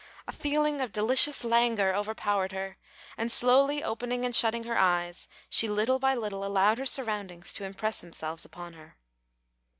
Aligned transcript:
A 0.27 0.31
feeling 0.31 0.81
of 0.81 0.91
delicious 0.91 1.43
languor 1.43 1.93
overpowered 1.93 2.53
her, 2.53 2.77
and 3.17 3.31
slowly 3.31 3.83
opening 3.83 4.25
and 4.25 4.35
shutting 4.35 4.63
her 4.63 4.75
eyes, 4.75 5.27
she 5.47 5.69
little 5.69 5.99
by 5.99 6.15
little 6.15 6.43
allowed 6.43 6.79
her 6.79 6.87
surroundings 6.87 7.53
to 7.53 7.65
impress 7.65 8.01
themselves 8.01 8.43
upon 8.43 8.73
her. 8.73 8.97